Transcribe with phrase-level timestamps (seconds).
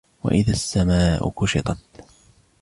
[0.23, 1.79] وإذا السماء كشطت